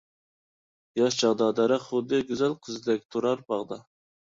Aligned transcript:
ياش 1.01 1.19
چاغدا 1.25 1.51
دەرەخ 1.61 1.87
خۇددى 1.93 2.25
گۈزەل 2.33 2.59
قىزدەك 2.67 3.09
تۇرار 3.15 3.51
باغدا. 3.53 3.85